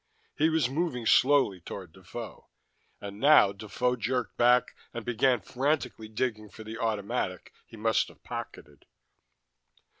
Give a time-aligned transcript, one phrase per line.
[0.35, 2.47] He was moving slowly toward Defoe.
[2.99, 8.23] And now Defoe jerked back and began frantically digging for the automatic he must have
[8.23, 8.87] pocketed.